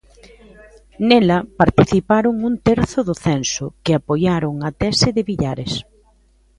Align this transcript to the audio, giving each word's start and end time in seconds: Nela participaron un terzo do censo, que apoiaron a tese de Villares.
Nela 1.07 1.37
participaron 1.61 2.35
un 2.49 2.53
terzo 2.69 2.99
do 3.07 3.15
censo, 3.25 3.65
que 3.83 3.91
apoiaron 3.95 4.53
a 4.67 4.69
tese 4.81 5.07
de 5.15 5.21
Villares. 5.29 5.73